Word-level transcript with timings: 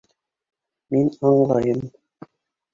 Мин 0.95 1.13
анлайым... 1.33 1.81